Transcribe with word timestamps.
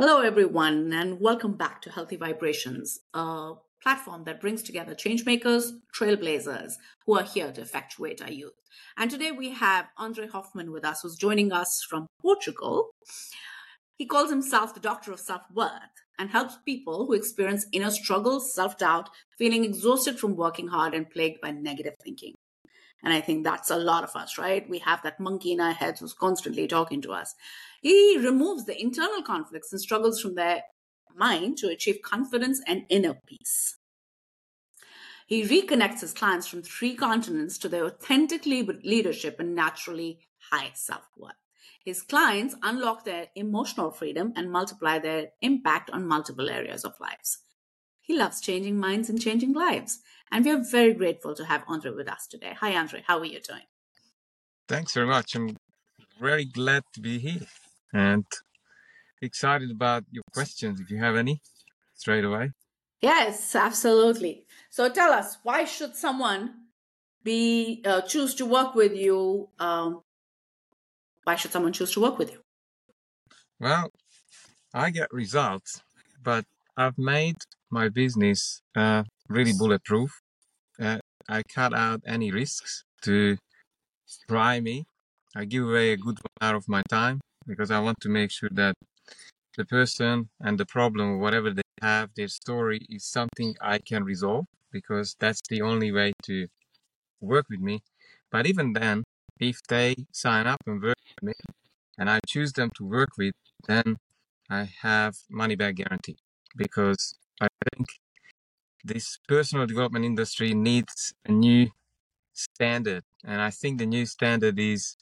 Hello, 0.00 0.20
everyone, 0.20 0.92
and 0.92 1.18
welcome 1.20 1.54
back 1.54 1.82
to 1.82 1.90
Healthy 1.90 2.14
Vibrations, 2.14 3.00
a 3.14 3.54
platform 3.82 4.22
that 4.26 4.40
brings 4.40 4.62
together 4.62 4.94
changemakers, 4.94 5.72
trailblazers 5.92 6.74
who 7.04 7.18
are 7.18 7.24
here 7.24 7.50
to 7.50 7.62
effectuate 7.62 8.22
our 8.22 8.30
youth. 8.30 8.52
And 8.96 9.10
today 9.10 9.32
we 9.32 9.50
have 9.50 9.88
Endre 9.98 10.30
Hoffman 10.30 10.70
with 10.70 10.84
us, 10.84 11.00
who's 11.02 11.16
joining 11.16 11.50
us 11.50 11.84
from 11.90 12.06
Portugal. 12.22 12.90
He 13.96 14.06
calls 14.06 14.30
himself 14.30 14.72
the 14.72 14.78
doctor 14.78 15.10
of 15.10 15.18
self 15.18 15.42
worth 15.52 15.72
and 16.16 16.30
helps 16.30 16.58
people 16.64 17.06
who 17.06 17.14
experience 17.14 17.66
inner 17.72 17.90
struggles, 17.90 18.54
self 18.54 18.78
doubt, 18.78 19.10
feeling 19.36 19.64
exhausted 19.64 20.20
from 20.20 20.36
working 20.36 20.68
hard, 20.68 20.94
and 20.94 21.10
plagued 21.10 21.40
by 21.40 21.50
negative 21.50 21.94
thinking. 22.04 22.34
And 23.02 23.12
I 23.12 23.20
think 23.20 23.42
that's 23.42 23.70
a 23.70 23.76
lot 23.76 24.04
of 24.04 24.14
us, 24.14 24.38
right? 24.38 24.68
We 24.70 24.78
have 24.78 25.02
that 25.02 25.18
monkey 25.18 25.52
in 25.52 25.60
our 25.60 25.72
heads 25.72 25.98
who's 25.98 26.14
constantly 26.14 26.68
talking 26.68 27.02
to 27.02 27.10
us. 27.12 27.34
He 27.80 28.18
removes 28.18 28.64
the 28.64 28.80
internal 28.80 29.22
conflicts 29.22 29.72
and 29.72 29.80
struggles 29.80 30.20
from 30.20 30.34
their 30.34 30.62
mind 31.14 31.58
to 31.58 31.68
achieve 31.68 32.02
confidence 32.02 32.60
and 32.66 32.84
inner 32.88 33.14
peace. 33.26 33.76
He 35.26 35.42
reconnects 35.42 36.00
his 36.00 36.14
clients 36.14 36.46
from 36.46 36.62
three 36.62 36.94
continents 36.94 37.58
to 37.58 37.68
their 37.68 37.84
authentic 37.84 38.46
leadership 38.46 39.38
and 39.38 39.54
naturally 39.54 40.20
high 40.50 40.70
self 40.74 41.04
worth. 41.16 41.34
His 41.84 42.02
clients 42.02 42.56
unlock 42.62 43.04
their 43.04 43.28
emotional 43.34 43.90
freedom 43.90 44.32
and 44.36 44.50
multiply 44.50 44.98
their 44.98 45.28
impact 45.40 45.90
on 45.90 46.06
multiple 46.06 46.50
areas 46.50 46.84
of 46.84 46.94
lives. 47.00 47.38
He 48.00 48.16
loves 48.16 48.40
changing 48.40 48.78
minds 48.78 49.10
and 49.10 49.20
changing 49.20 49.52
lives. 49.52 50.00
And 50.32 50.44
we 50.44 50.50
are 50.50 50.62
very 50.62 50.94
grateful 50.94 51.34
to 51.34 51.44
have 51.44 51.64
Endre 51.66 51.94
with 51.94 52.08
us 52.08 52.26
today. 52.26 52.54
Hi, 52.60 52.72
Endre. 52.72 53.02
How 53.06 53.18
are 53.18 53.24
you 53.24 53.40
doing? 53.40 53.64
Thanks 54.66 54.94
very 54.94 55.06
much. 55.06 55.34
I'm 55.34 55.56
very 56.18 56.44
glad 56.46 56.84
to 56.94 57.00
be 57.00 57.18
here 57.18 57.46
and 57.92 58.24
excited 59.22 59.70
about 59.70 60.04
your 60.10 60.24
questions 60.34 60.80
if 60.80 60.90
you 60.90 60.98
have 60.98 61.16
any 61.16 61.40
straight 61.94 62.24
away. 62.24 62.52
Yes, 63.00 63.54
absolutely. 63.54 64.46
So 64.70 64.88
tell 64.90 65.12
us, 65.12 65.38
why 65.42 65.64
should 65.64 65.94
someone 65.96 66.66
be 67.22 67.82
uh, 67.86 68.02
choose 68.02 68.34
to 68.36 68.46
work 68.46 68.74
with 68.74 68.94
you? 68.94 69.50
Um, 69.58 70.04
why 71.22 71.36
should 71.36 71.52
someone 71.52 71.72
choose 71.72 71.92
to 71.92 72.00
work 72.00 72.18
with 72.18 72.32
you? 72.32 72.42
Well, 73.60 73.90
I 74.74 74.90
get 74.90 75.12
results, 75.12 75.82
but 76.22 76.46
I've 76.76 76.98
made 76.98 77.36
my 77.70 77.88
business 77.90 78.62
uh, 78.76 79.04
really 79.28 79.52
bulletproof. 79.54 80.12
Uh, 80.80 81.00
I 81.28 81.42
cut 81.44 81.74
out 81.74 82.02
any 82.06 82.32
risks 82.32 82.84
to 83.04 83.38
try 84.28 84.60
me. 84.60 84.86
I 85.36 85.44
give 85.46 85.64
away 85.64 85.92
a 85.92 85.96
good 85.98 86.18
amount 86.40 86.56
of 86.56 86.68
my 86.68 86.82
time 86.90 87.20
because 87.48 87.70
I 87.72 87.80
want 87.80 87.98
to 88.02 88.10
make 88.10 88.30
sure 88.30 88.50
that 88.52 88.74
the 89.56 89.64
person 89.64 90.30
and 90.40 90.58
the 90.58 90.66
problem, 90.66 91.20
whatever 91.20 91.50
they 91.52 91.62
have, 91.82 92.10
their 92.16 92.28
story 92.28 92.80
is 92.90 93.04
something 93.04 93.56
I 93.60 93.78
can 93.78 94.04
resolve 94.04 94.46
because 94.72 95.16
that's 95.18 95.42
the 95.48 95.62
only 95.62 95.90
way 95.92 96.12
to 96.24 96.48
work 97.20 97.46
with 97.50 97.60
me. 97.60 97.80
But 98.30 98.46
even 98.46 98.72
then, 98.74 99.04
if 99.40 99.60
they 99.68 99.96
sign 100.12 100.46
up 100.46 100.60
and 100.66 100.82
work 100.82 100.96
with 101.08 101.22
me 101.28 101.34
and 101.98 102.10
I 102.10 102.20
choose 102.26 102.52
them 102.52 102.70
to 102.76 102.84
work 102.84 103.10
with, 103.18 103.34
then 103.68 103.96
I 104.50 104.68
have 104.82 105.16
money 105.30 105.56
back 105.56 105.76
guarantee 105.76 106.18
because 106.56 107.14
I 107.40 107.48
think 107.72 107.88
this 108.84 109.18
personal 109.28 109.66
development 109.66 110.04
industry 110.04 110.54
needs 110.54 111.14
a 111.26 111.32
new 111.32 111.70
standard. 112.32 113.04
And 113.24 113.40
I 113.40 113.50
think 113.50 113.78
the 113.78 113.86
new 113.86 114.06
standard 114.06 114.58
is 114.58 114.96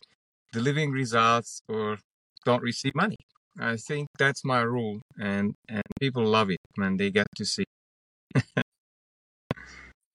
delivering 0.52 0.92
results 0.92 1.62
or 1.68 1.98
don't 2.46 2.62
receive 2.62 2.94
money. 2.94 3.16
I 3.58 3.76
think 3.76 4.08
that's 4.18 4.44
my 4.44 4.60
rule, 4.60 5.00
and 5.18 5.54
and 5.68 5.82
people 6.00 6.24
love 6.24 6.50
it 6.50 6.60
when 6.76 6.96
they 6.96 7.10
get 7.10 7.26
to 7.36 7.44
see. 7.44 7.64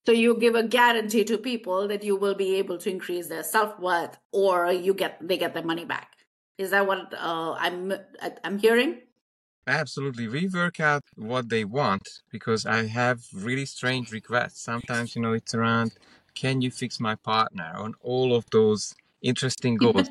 so 0.05 0.11
you 0.11 0.38
give 0.38 0.55
a 0.55 0.63
guarantee 0.63 1.23
to 1.25 1.38
people 1.38 1.88
that 1.89 2.03
you 2.03 2.16
will 2.16 2.35
be 2.35 2.56
able 2.56 2.78
to 2.79 2.89
increase 2.89 3.28
their 3.28 3.44
self 3.44 3.79
worth, 3.79 4.17
or 4.31 4.72
you 4.72 4.94
get 4.94 5.17
they 5.22 5.38
get 5.38 5.53
their 5.53 5.67
money 5.73 5.85
back. 5.85 6.09
Is 6.57 6.72
that 6.72 6.88
what 6.88 7.13
uh, 7.13 7.53
I'm 7.59 7.94
I'm 8.44 8.57
hearing? 8.59 9.01
Absolutely. 9.67 10.27
We 10.27 10.47
work 10.47 10.79
out 10.79 11.03
what 11.16 11.50
they 11.50 11.66
want 11.66 12.07
because 12.31 12.66
I 12.66 12.88
have 12.88 13.19
really 13.33 13.66
strange 13.66 14.11
requests. 14.11 14.61
Sometimes, 14.61 15.16
you 15.16 15.22
know, 15.22 15.33
it's 15.33 15.53
around, 15.53 15.94
can 16.33 16.61
you 16.61 16.72
fix 16.72 17.00
my 17.00 17.16
partner 17.16 17.72
on 17.75 17.94
all 18.01 18.35
of 18.35 18.45
those 18.51 18.95
interesting 19.22 19.75
goals? 19.83 20.09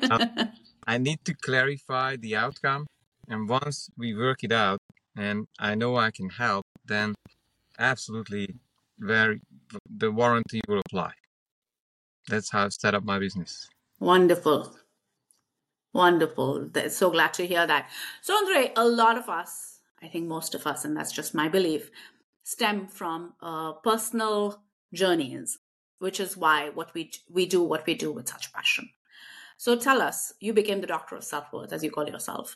I 0.85 0.97
need 0.97 1.19
to 1.25 1.33
clarify 1.33 2.15
the 2.15 2.35
outcome. 2.35 2.87
And 3.27 3.47
once 3.47 3.89
we 3.97 4.15
work 4.15 4.43
it 4.43 4.51
out 4.51 4.79
and 5.15 5.47
I 5.59 5.75
know 5.75 5.95
I 5.95 6.11
can 6.11 6.29
help, 6.29 6.65
then 6.85 7.15
absolutely 7.77 8.59
very 8.99 9.41
the 9.89 10.11
warranty 10.11 10.61
will 10.67 10.81
apply. 10.87 11.11
That's 12.27 12.51
how 12.51 12.65
I 12.65 12.69
set 12.69 12.93
up 12.93 13.03
my 13.03 13.19
business. 13.19 13.67
Wonderful. 13.99 14.75
Wonderful. 15.93 16.69
So 16.89 17.09
glad 17.09 17.33
to 17.33 17.45
hear 17.45 17.67
that. 17.67 17.89
So, 18.21 18.33
Endre, 18.35 18.71
a 18.75 18.87
lot 18.87 19.17
of 19.17 19.27
us, 19.27 19.79
I 20.01 20.07
think 20.07 20.27
most 20.27 20.55
of 20.55 20.65
us, 20.65 20.85
and 20.85 20.95
that's 20.95 21.11
just 21.11 21.35
my 21.35 21.49
belief, 21.49 21.91
stem 22.43 22.87
from 22.87 23.33
uh, 23.41 23.73
personal 23.73 24.63
journeys, 24.93 25.59
which 25.99 26.19
is 26.19 26.37
why 26.37 26.69
what 26.69 26.93
we 26.93 27.11
we 27.29 27.45
do 27.45 27.61
what 27.61 27.85
we 27.85 27.95
do 27.95 28.11
with 28.11 28.29
such 28.29 28.53
passion. 28.53 28.89
So, 29.61 29.75
tell 29.75 30.01
us, 30.01 30.33
you 30.39 30.53
became 30.53 30.81
the 30.81 30.87
doctor 30.87 31.15
of 31.15 31.23
self 31.23 31.53
worth, 31.53 31.71
as 31.71 31.83
you 31.83 31.91
call 31.91 32.09
yourself. 32.09 32.55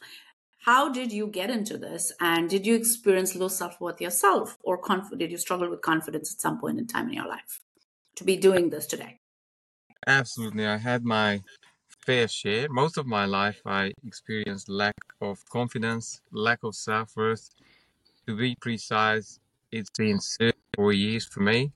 How 0.62 0.92
did 0.92 1.12
you 1.12 1.28
get 1.28 1.52
into 1.52 1.78
this, 1.78 2.12
and 2.20 2.50
did 2.50 2.66
you 2.66 2.74
experience 2.74 3.36
low 3.36 3.48
self 3.48 3.80
worth 3.80 4.02
yourself, 4.02 4.58
or 4.64 4.80
conf- 4.80 5.16
did 5.16 5.30
you 5.30 5.38
struggle 5.38 5.70
with 5.70 5.84
confidence 5.84 6.34
at 6.34 6.42
some 6.42 6.60
point 6.60 6.80
in 6.80 6.88
time 6.88 7.10
in 7.10 7.14
your 7.14 7.28
life 7.28 7.62
to 8.16 8.24
be 8.24 8.36
doing 8.36 8.72
this 8.72 8.88
today? 8.88 9.20
Absolutely, 10.08 10.66
I 10.66 10.78
had 10.78 11.04
my 11.06 11.44
fair 12.08 12.28
share. 12.28 12.70
Most 12.70 12.98
of 12.98 13.06
my 13.06 13.26
life, 13.26 13.62
I 13.68 13.94
experienced 14.04 14.68
lack 14.68 14.96
of 15.22 15.48
confidence, 15.48 16.22
lack 16.32 16.64
of 16.64 16.74
self 16.74 17.16
worth. 17.16 17.52
To 18.26 18.36
be 18.36 18.56
precise, 18.56 19.40
it's 19.72 19.92
been 19.92 20.18
four 20.76 20.92
years 20.92 21.28
for 21.28 21.42
me. 21.42 21.72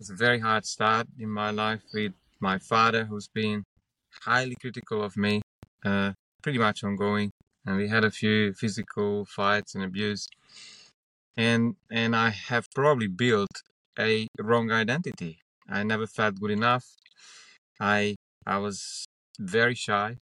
It's 0.00 0.08
a 0.08 0.14
very 0.14 0.38
hard 0.38 0.64
start 0.64 1.06
in 1.18 1.28
my 1.28 1.50
life 1.50 1.82
with 1.92 2.14
my 2.40 2.56
father, 2.58 3.04
who's 3.04 3.28
been 3.28 3.66
highly 4.22 4.56
critical 4.60 5.02
of 5.02 5.16
me, 5.16 5.42
uh, 5.84 6.12
pretty 6.42 6.58
much 6.58 6.84
ongoing. 6.84 7.30
And 7.66 7.76
we 7.76 7.88
had 7.88 8.04
a 8.04 8.10
few 8.10 8.52
physical 8.54 9.24
fights 9.26 9.74
and 9.74 9.84
abuse. 9.84 10.28
And 11.36 11.76
and 11.90 12.14
I 12.16 12.30
have 12.30 12.66
probably 12.74 13.06
built 13.08 13.62
a 13.98 14.26
wrong 14.40 14.70
identity. 14.72 15.38
I 15.68 15.82
never 15.84 16.06
felt 16.06 16.40
good 16.40 16.50
enough. 16.50 16.84
I 17.80 18.16
I 18.46 18.58
was 18.58 19.06
very 19.38 19.74
shy. 19.74 20.18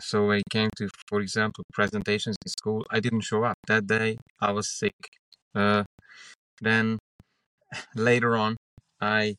So 0.00 0.26
when 0.28 0.38
it 0.38 0.50
came 0.50 0.70
to, 0.78 0.88
for 1.08 1.20
example, 1.20 1.64
presentations 1.72 2.36
in 2.44 2.50
school, 2.50 2.84
I 2.90 3.00
didn't 3.00 3.22
show 3.22 3.44
up. 3.44 3.56
That 3.68 3.86
day 3.86 4.18
I 4.40 4.52
was 4.52 4.68
sick. 4.70 4.96
Uh, 5.54 5.84
then 6.60 6.98
later 7.96 8.36
on, 8.36 8.56
I 9.00 9.36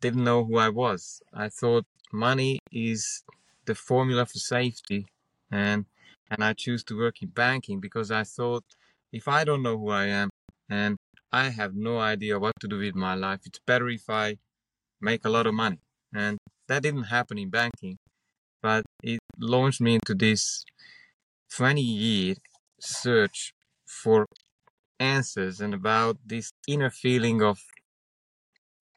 didn't 0.00 0.24
know 0.24 0.44
who 0.44 0.58
I 0.58 0.70
was. 0.70 1.20
I 1.34 1.48
thought 1.50 1.84
money 2.12 2.58
is 2.72 3.24
the 3.66 3.74
formula 3.74 4.26
for 4.26 4.38
safety, 4.38 5.06
and 5.50 5.86
and 6.30 6.42
I 6.42 6.54
choose 6.54 6.82
to 6.84 6.98
work 6.98 7.22
in 7.22 7.28
banking 7.28 7.80
because 7.80 8.10
I 8.10 8.24
thought 8.24 8.64
if 9.12 9.28
I 9.28 9.44
don't 9.44 9.62
know 9.62 9.78
who 9.78 9.90
I 9.90 10.06
am 10.06 10.30
and 10.68 10.96
I 11.32 11.50
have 11.50 11.74
no 11.74 11.98
idea 12.00 12.38
what 12.38 12.54
to 12.60 12.68
do 12.68 12.78
with 12.78 12.94
my 12.94 13.14
life, 13.14 13.40
it's 13.44 13.60
better 13.66 13.88
if 13.88 14.10
I 14.10 14.38
make 15.00 15.24
a 15.24 15.30
lot 15.30 15.46
of 15.46 15.54
money. 15.54 15.78
And 16.14 16.38
that 16.68 16.82
didn't 16.82 17.04
happen 17.04 17.38
in 17.38 17.50
banking 17.50 17.98
but 18.66 18.84
it 19.02 19.20
launched 19.38 19.80
me 19.80 19.94
into 19.94 20.14
this 20.14 20.64
20 21.54 21.80
year 21.80 22.34
search 22.80 23.52
for 23.86 24.26
answers 24.98 25.60
and 25.60 25.72
about 25.72 26.16
this 26.26 26.50
inner 26.66 26.90
feeling 26.90 27.42
of 27.42 27.60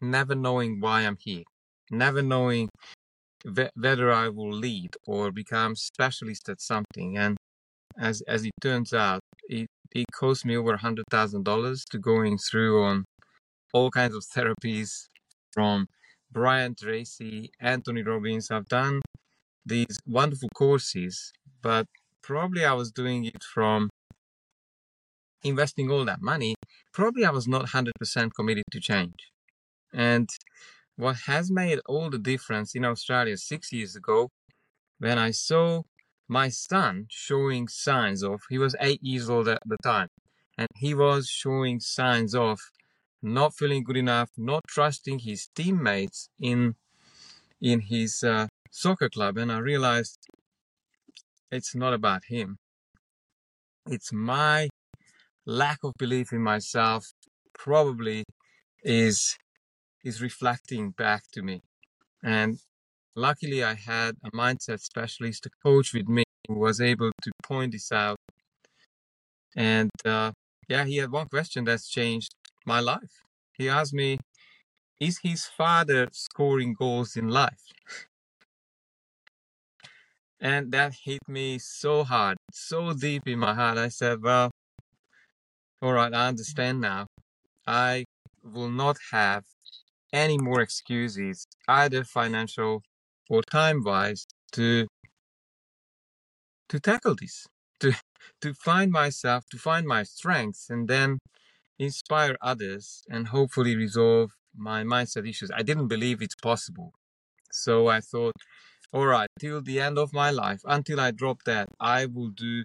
never 0.01 0.33
knowing 0.33 0.79
why 0.79 1.01
I'm 1.01 1.17
here, 1.19 1.43
never 1.91 2.23
knowing 2.23 2.69
whether 3.75 4.11
I 4.11 4.29
will 4.29 4.51
lead 4.51 4.95
or 5.07 5.31
become 5.31 5.75
specialist 5.75 6.49
at 6.49 6.61
something. 6.61 7.17
And 7.17 7.37
as 7.97 8.21
as 8.27 8.45
it 8.45 8.53
turns 8.61 8.93
out, 8.93 9.21
it, 9.47 9.67
it 9.91 10.05
cost 10.13 10.45
me 10.45 10.55
over 10.57 10.77
hundred 10.77 11.05
thousand 11.09 11.43
dollars 11.43 11.85
to 11.91 11.97
going 11.97 12.37
through 12.37 12.83
on 12.83 13.05
all 13.73 13.91
kinds 13.91 14.15
of 14.15 14.23
therapies 14.23 15.07
from 15.53 15.87
Brian 16.31 16.75
Tracy, 16.75 17.51
Anthony 17.59 18.03
Robbins. 18.03 18.51
I've 18.51 18.67
done 18.67 19.01
these 19.65 19.97
wonderful 20.05 20.49
courses, 20.55 21.31
but 21.61 21.85
probably 22.21 22.65
I 22.65 22.73
was 22.73 22.91
doing 22.91 23.25
it 23.25 23.43
from 23.43 23.89
investing 25.43 25.89
all 25.89 26.05
that 26.05 26.21
money. 26.21 26.55
Probably 26.93 27.25
I 27.25 27.31
was 27.31 27.47
not 27.47 27.67
100% 27.67 28.31
committed 28.35 28.65
to 28.71 28.79
change. 28.79 29.31
And 29.93 30.29
what 30.99 31.15
has 31.27 31.49
made 31.49 31.79
all 31.85 32.09
the 32.09 32.19
difference 32.19 32.75
in 32.75 32.83
Australia 32.83 33.37
six 33.37 33.71
years 33.71 33.95
ago, 33.95 34.29
when 34.97 35.17
I 35.17 35.31
saw 35.31 35.83
my 36.27 36.49
son 36.49 37.05
showing 37.09 37.69
signs 37.69 38.21
of, 38.21 38.41
he 38.49 38.57
was 38.57 38.75
eight 38.81 39.01
years 39.01 39.29
old 39.29 39.47
at 39.47 39.61
the 39.65 39.77
time, 39.81 40.09
and 40.57 40.67
he 40.75 40.93
was 40.93 41.29
showing 41.29 41.79
signs 41.79 42.35
of 42.35 42.59
not 43.21 43.55
feeling 43.55 43.85
good 43.85 43.95
enough, 43.95 44.29
not 44.37 44.63
trusting 44.67 45.19
his 45.19 45.47
teammates 45.55 46.29
in 46.37 46.75
in 47.61 47.79
his 47.79 48.21
uh, 48.21 48.47
soccer 48.69 49.09
club, 49.09 49.37
and 49.37 49.53
I 49.53 49.59
realized 49.59 50.17
it's 51.49 51.73
not 51.73 51.93
about 51.93 52.23
him. 52.27 52.57
It's 53.87 54.11
my 54.11 54.67
lack 55.45 55.79
of 55.81 55.93
belief 55.97 56.33
in 56.33 56.41
myself 56.41 57.05
probably 57.53 58.25
is 58.83 59.37
is 60.03 60.21
reflecting 60.21 60.91
back 60.91 61.23
to 61.33 61.41
me. 61.41 61.61
And 62.23 62.59
luckily 63.15 63.63
I 63.63 63.75
had 63.75 64.15
a 64.23 64.31
mindset 64.31 64.81
specialist, 64.81 65.45
a 65.45 65.49
coach 65.63 65.93
with 65.93 66.07
me 66.07 66.23
who 66.47 66.55
was 66.55 66.81
able 66.81 67.11
to 67.21 67.31
point 67.43 67.73
this 67.73 67.91
out. 67.91 68.17
And 69.55 69.89
uh, 70.05 70.31
yeah, 70.67 70.85
he 70.85 70.97
had 70.97 71.11
one 71.11 71.27
question 71.27 71.65
that's 71.65 71.89
changed 71.89 72.33
my 72.65 72.79
life. 72.79 73.23
He 73.57 73.69
asked 73.69 73.93
me, 73.93 74.19
is 74.99 75.19
his 75.23 75.45
father 75.45 76.07
scoring 76.11 76.73
goals 76.77 77.15
in 77.15 77.29
life? 77.29 77.63
And 80.41 80.71
that 80.71 80.93
hit 81.05 81.19
me 81.27 81.59
so 81.59 82.03
hard, 82.03 82.37
so 82.51 82.93
deep 82.93 83.27
in 83.27 83.39
my 83.39 83.53
heart. 83.53 83.77
I 83.77 83.89
said, 83.89 84.21
Well, 84.21 84.51
all 85.81 85.93
right, 85.93 86.13
I 86.13 86.27
understand 86.27 86.81
now. 86.81 87.07
I 87.67 88.05
will 88.43 88.69
not 88.69 88.97
have 89.11 89.45
any 90.13 90.37
more 90.37 90.61
excuses, 90.61 91.45
either 91.67 92.03
financial 92.03 92.83
or 93.29 93.41
time 93.43 93.83
wise, 93.83 94.25
to 94.53 94.87
to 96.69 96.79
tackle 96.79 97.15
this, 97.15 97.47
to 97.79 97.93
to 98.41 98.53
find 98.53 98.91
myself, 98.91 99.45
to 99.51 99.57
find 99.57 99.87
my 99.87 100.03
strengths, 100.03 100.69
and 100.69 100.87
then 100.87 101.19
inspire 101.79 102.35
others 102.41 103.03
and 103.09 103.27
hopefully 103.29 103.75
resolve 103.75 104.31
my 104.55 104.83
mindset 104.83 105.27
issues. 105.27 105.51
I 105.55 105.63
didn't 105.63 105.87
believe 105.87 106.21
it's 106.21 106.35
possible. 106.35 106.93
So 107.51 107.87
I 107.87 108.01
thought, 108.01 108.35
all 108.93 109.07
right, 109.07 109.29
till 109.39 109.61
the 109.61 109.79
end 109.79 109.97
of 109.97 110.13
my 110.13 110.31
life, 110.31 110.61
until 110.65 110.99
I 110.99 111.11
drop 111.11 111.43
that, 111.45 111.69
I 111.79 112.05
will 112.05 112.29
do 112.29 112.63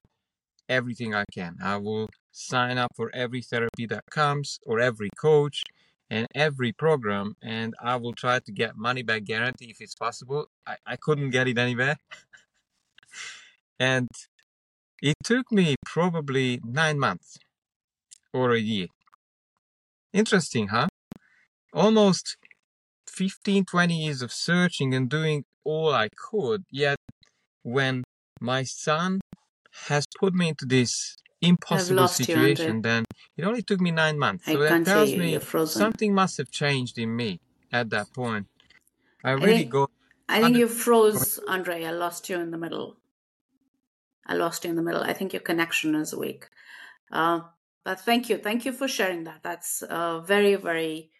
everything 0.68 1.14
I 1.14 1.24
can. 1.32 1.56
I 1.62 1.76
will 1.76 2.08
sign 2.32 2.78
up 2.78 2.92
for 2.96 3.10
every 3.14 3.42
therapy 3.42 3.86
that 3.86 4.04
comes 4.10 4.58
or 4.66 4.80
every 4.80 5.10
coach 5.20 5.62
and 6.14 6.28
every 6.32 6.72
program 6.72 7.34
and 7.42 7.74
I 7.82 7.96
will 7.96 8.12
try 8.12 8.38
to 8.38 8.52
get 8.52 8.76
money 8.76 9.02
back 9.02 9.24
guarantee 9.24 9.70
if 9.70 9.80
it's 9.80 9.96
possible. 9.96 10.46
I, 10.64 10.76
I 10.86 10.96
couldn't 10.96 11.30
get 11.30 11.48
it 11.48 11.58
anywhere. 11.58 11.96
and 13.80 14.08
it 15.02 15.16
took 15.24 15.50
me 15.50 15.74
probably 15.84 16.60
nine 16.62 17.00
months 17.00 17.36
or 18.32 18.52
a 18.52 18.60
year. 18.60 18.86
Interesting, 20.12 20.68
huh? 20.68 20.86
Almost 21.72 22.36
15, 23.08 23.64
20 23.64 23.94
years 24.04 24.22
of 24.22 24.30
searching 24.30 24.94
and 24.94 25.10
doing 25.10 25.44
all 25.64 25.92
I 25.92 26.10
could. 26.30 26.62
Yet 26.70 26.98
when 27.64 28.04
my 28.40 28.62
son 28.62 29.20
has 29.88 30.04
put 30.20 30.32
me 30.32 30.50
into 30.50 30.64
this 30.64 31.16
impossible 31.48 32.08
situation, 32.08 32.76
you, 32.76 32.82
then 32.82 33.04
it 33.36 33.44
only 33.44 33.62
took 33.62 33.80
me 33.80 33.90
nine 33.90 34.18
months. 34.18 34.46
I 34.46 34.52
so 34.52 34.58
that 34.60 34.84
tells 34.84 35.10
you, 35.10 35.18
me 35.18 35.38
something 35.66 36.14
must 36.14 36.38
have 36.38 36.50
changed 36.50 36.98
in 36.98 37.14
me 37.14 37.40
at 37.72 37.90
that 37.90 38.12
point. 38.12 38.46
I 39.22 39.32
really 39.32 39.50
I 39.50 39.54
think, 39.54 39.70
go. 39.70 39.90
I 40.28 40.40
think 40.40 40.56
you 40.56 40.68
froze, 40.68 41.40
Endre. 41.48 41.86
I 41.86 41.90
lost 41.90 42.28
you 42.28 42.38
in 42.38 42.50
the 42.50 42.58
middle. 42.58 42.96
I 44.26 44.34
lost 44.34 44.64
you 44.64 44.70
in 44.70 44.76
the 44.76 44.82
middle. 44.82 45.02
I 45.02 45.12
think 45.12 45.32
your 45.32 45.42
connection 45.42 45.94
is 45.94 46.14
weak. 46.14 46.48
Uh, 47.10 47.40
but 47.84 48.00
thank 48.00 48.28
you. 48.28 48.38
Thank 48.38 48.64
you 48.64 48.72
for 48.72 48.88
sharing 48.88 49.24
that. 49.24 49.40
That's 49.42 49.82
uh, 49.82 50.20
very, 50.20 50.54
very 50.56 51.10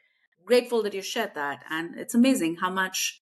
grateful 0.45 0.83
that 0.83 0.95
you 0.95 1.03
shared 1.03 1.35
that. 1.35 1.65
And 1.71 1.99
it's 1.99 2.15
amazing 2.15 2.57
how 2.57 2.71
much 2.71 3.23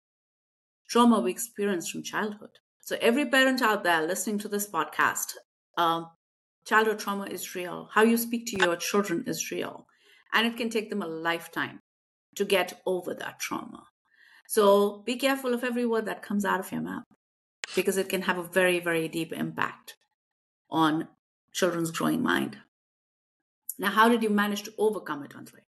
trauma 0.88 1.20
we 1.20 1.30
experience 1.30 1.88
from 1.90 2.02
childhood. 2.02 2.58
So, 2.80 2.96
every 3.00 3.26
parent 3.26 3.62
out 3.62 3.82
there 3.82 4.06
listening 4.06 4.38
to 4.40 4.48
this 4.48 4.70
podcast, 4.70 5.32
um, 5.76 6.10
childhood 6.64 6.98
trauma 6.98 7.24
is 7.26 7.54
real. 7.54 7.88
How 7.92 8.02
you 8.02 8.16
speak 8.16 8.46
to 8.46 8.58
your 8.58 8.76
children 8.76 9.24
is 9.26 9.50
real. 9.50 9.86
And 10.32 10.46
it 10.46 10.56
can 10.56 10.70
take 10.70 10.90
them 10.90 11.02
a 11.02 11.06
lifetime 11.06 11.80
to 12.36 12.44
get 12.44 12.80
over 12.86 13.14
that 13.14 13.38
trauma. 13.38 13.84
So, 14.48 15.02
be 15.06 15.16
careful 15.16 15.54
of 15.54 15.64
every 15.64 15.86
word 15.86 16.06
that 16.06 16.22
comes 16.22 16.44
out 16.44 16.60
of 16.60 16.70
your 16.70 16.82
mouth 16.82 17.04
because 17.74 17.96
it 17.96 18.08
can 18.08 18.22
have 18.22 18.38
a 18.38 18.42
very, 18.42 18.78
very 18.78 19.08
deep 19.08 19.32
impact 19.32 19.94
on 20.70 21.08
children's 21.52 21.90
growing 21.90 22.22
mind. 22.22 22.58
Now, 23.78 23.90
how 23.90 24.08
did 24.08 24.22
you 24.22 24.30
manage 24.30 24.62
to 24.64 24.72
overcome 24.76 25.24
it, 25.24 25.30
Endre? 25.30 25.60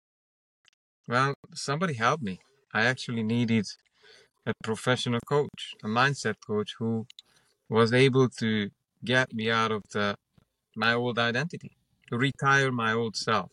Well, 1.06 1.34
somebody 1.54 1.94
helped 1.94 2.22
me. 2.22 2.40
I 2.72 2.84
actually 2.84 3.22
needed 3.22 3.66
a 4.46 4.52
professional 4.62 5.20
coach, 5.28 5.74
a 5.82 5.86
mindset 5.86 6.34
coach 6.46 6.74
who 6.78 7.06
was 7.68 7.92
able 7.92 8.28
to 8.40 8.70
get 9.04 9.32
me 9.32 9.50
out 9.50 9.70
of 9.70 9.82
the 9.92 10.16
my 10.76 10.94
old 10.94 11.18
identity, 11.18 11.76
to 12.08 12.18
retire 12.18 12.72
my 12.72 12.92
old 12.92 13.16
self. 13.16 13.52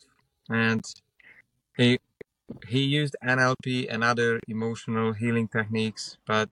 And 0.50 0.84
he 1.78 2.00
he 2.68 2.84
used 2.84 3.16
NLP 3.24 3.88
and 3.88 4.04
other 4.04 4.40
emotional 4.48 5.14
healing 5.14 5.48
techniques, 5.50 6.18
but 6.28 6.50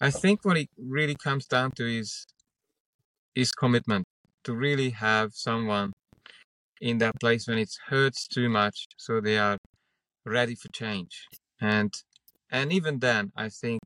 I 0.00 0.10
think 0.10 0.44
what 0.44 0.58
it 0.58 0.70
really 0.78 1.16
comes 1.16 1.46
down 1.46 1.72
to 1.72 1.86
is 1.86 2.26
is 3.34 3.52
commitment 3.52 4.06
to 4.44 4.54
really 4.54 4.90
have 4.90 5.34
someone 5.34 5.92
in 6.80 6.98
that 6.98 7.14
place 7.20 7.48
when 7.48 7.58
it 7.58 7.70
hurts 7.88 8.28
too 8.28 8.48
much 8.48 8.86
so 8.98 9.20
they 9.20 9.38
are 9.38 9.58
ready 10.26 10.54
for 10.54 10.68
change 10.72 11.28
and 11.60 11.92
and 12.50 12.72
even 12.72 13.00
then 13.00 13.32
i 13.36 13.48
think 13.48 13.80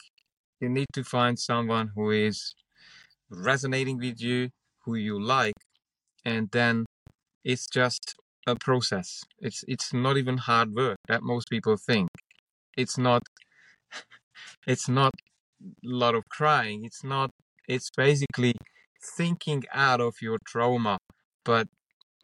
you 0.60 0.68
need 0.68 0.88
to 0.94 1.04
find 1.04 1.38
someone 1.38 1.90
who 1.96 2.10
is 2.10 2.54
resonating 3.30 3.98
with 3.98 4.20
you 4.20 4.50
who 4.84 4.94
you 4.96 5.20
like 5.22 5.54
and 6.24 6.50
then 6.52 6.86
it's 7.44 7.66
just 7.66 8.14
a 8.46 8.56
process. 8.56 9.22
It's 9.38 9.64
it's 9.68 9.92
not 9.92 10.16
even 10.16 10.38
hard 10.38 10.74
work 10.74 10.98
that 11.08 11.22
most 11.22 11.48
people 11.48 11.76
think. 11.76 12.08
It's 12.76 12.98
not 12.98 13.22
it's 14.66 14.88
not 14.88 15.12
a 15.62 15.68
lot 15.82 16.14
of 16.14 16.24
crying. 16.28 16.84
It's 16.84 17.04
not 17.04 17.30
it's 17.68 17.90
basically 17.96 18.54
thinking 19.16 19.64
out 19.72 20.00
of 20.00 20.14
your 20.20 20.38
trauma 20.46 20.96
but 21.44 21.66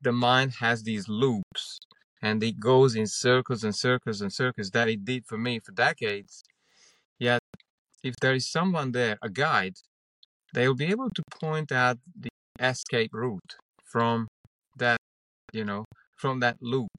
the 0.00 0.12
mind 0.12 0.52
has 0.60 0.82
these 0.84 1.08
loops 1.08 1.80
and 2.22 2.42
it 2.42 2.60
goes 2.60 2.94
in 2.94 3.06
circles 3.06 3.64
and 3.64 3.74
circles 3.74 4.20
and 4.20 4.32
circles 4.32 4.70
that 4.70 4.88
it 4.88 5.04
did 5.04 5.24
for 5.26 5.38
me 5.38 5.60
for 5.60 5.72
decades. 5.72 6.42
Yet, 7.18 7.40
if 8.02 8.14
there 8.20 8.34
is 8.34 8.50
someone 8.50 8.92
there, 8.92 9.18
a 9.22 9.28
guide, 9.28 9.76
they 10.54 10.66
will 10.68 10.76
be 10.76 10.86
able 10.86 11.10
to 11.10 11.22
point 11.40 11.72
out 11.72 11.98
the 12.18 12.28
escape 12.60 13.10
route 13.12 13.56
from 13.88 14.28
that, 14.76 14.98
you 15.52 15.64
know, 15.64 15.84
from 16.16 16.40
that 16.40 16.56
loop. 16.60 16.90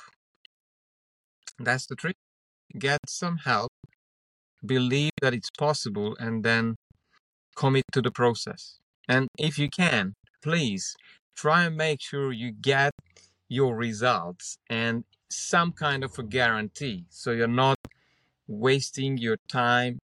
That's 1.60 1.86
the 1.86 1.96
trick. 1.96 2.16
Get 2.78 3.00
some 3.08 3.38
help, 3.38 3.72
believe 4.66 5.12
that 5.22 5.34
it's 5.34 5.50
possible, 5.58 6.16
and 6.20 6.44
then 6.44 6.76
commit 7.56 7.86
to 7.94 8.02
the 8.02 8.12
process. 8.12 8.78
And 9.08 9.28
if 9.38 9.58
you 9.58 9.70
can, 9.70 10.14
please 10.42 10.96
try 11.36 11.66
and 11.66 11.76
make 11.78 12.02
sure 12.02 12.32
you 12.32 12.52
get 12.52 12.92
your 13.50 13.76
results 13.76 14.58
and 14.70 15.04
some 15.30 15.72
kind 15.72 16.04
of 16.04 16.18
a 16.20 16.24
guarantee 16.24 17.06
so 17.10 17.32
you're 17.32 17.48
not 17.48 17.78
wasting 18.48 19.18
your 19.18 19.38
time 19.48 20.00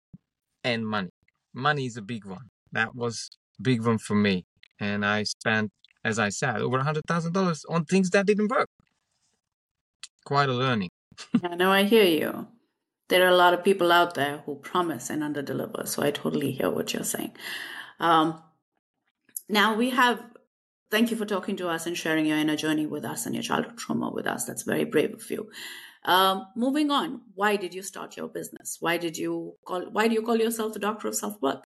and 0.64 0.88
money 0.88 1.10
money 1.54 1.86
is 1.86 1.98
a 1.98 2.02
big 2.02 2.26
one 2.26 2.50
that 2.72 2.96
was 2.96 3.30
big 3.62 3.86
one 3.86 3.98
for 3.98 4.16
me 4.16 4.46
and 4.80 5.06
i 5.06 5.24
spent 5.24 5.72
as 6.06 6.18
i 6.20 6.30
said 6.30 6.62
over 6.62 6.78
a 6.78 6.84
hundred 6.84 7.04
thousand 7.08 7.34
dollars 7.34 7.66
on 7.70 7.84
things 7.86 8.10
that 8.12 8.26
didn't 8.26 8.50
work 8.50 8.70
quite 10.26 10.50
a 10.50 10.54
learning 10.54 10.90
i 11.44 11.56
know 11.56 11.72
i 11.72 11.84
hear 11.84 12.06
you 12.06 12.48
there 13.10 13.24
are 13.26 13.34
a 13.34 13.42
lot 13.44 13.54
of 13.54 13.64
people 13.64 13.92
out 13.92 14.16
there 14.16 14.38
who 14.46 14.56
promise 14.56 15.10
and 15.10 15.22
underdeliver 15.22 15.88
so 15.88 16.04
i 16.04 16.12
totally 16.12 16.52
hear 16.52 16.70
what 16.70 16.94
you're 16.94 17.12
saying 17.16 17.34
um, 18.00 18.42
now 19.48 19.76
we 19.76 19.92
have 19.92 20.22
Thank 20.92 21.10
you 21.10 21.18
for 21.18 21.26
talking 21.26 21.58
to 21.58 21.68
us 21.68 21.88
and 21.88 21.98
sharing 21.98 22.26
your 22.28 22.38
inner 22.38 22.56
journey 22.56 22.86
with 22.86 23.06
us 23.06 23.26
and 23.26 23.34
your 23.34 23.42
childhood 23.42 23.78
trauma 23.78 24.12
with 24.12 24.28
us. 24.28 24.46
That's 24.46 24.62
very 24.64 24.86
brave 24.86 25.16
of 25.16 25.30
you. 25.32 25.50
Um, 26.06 26.46
moving 26.56 26.92
on, 26.92 27.22
why 27.34 27.56
did 27.56 27.74
you 27.74 27.82
start 27.82 28.16
your 28.16 28.28
business? 28.28 28.78
Why 28.80 28.98
did 28.98 29.18
you 29.18 29.56
call? 29.66 29.82
Why 29.92 30.08
do 30.08 30.14
you 30.14 30.22
call 30.22 30.38
yourself 30.38 30.74
the 30.74 30.80
doctor 30.80 31.08
of 31.08 31.16
self 31.16 31.42
work? 31.42 31.64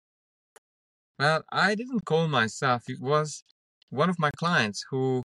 Well, 1.18 1.42
I 1.50 1.74
didn't 1.74 2.04
call 2.04 2.28
myself. 2.28 2.82
It 2.88 3.00
was 3.00 3.42
one 3.90 4.10
of 4.10 4.18
my 4.18 4.30
clients 4.36 4.84
who 4.90 5.22